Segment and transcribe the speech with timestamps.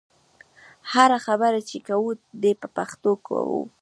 [0.91, 2.09] هره خبره چې کوو
[2.41, 3.61] دې په پښتو کوو.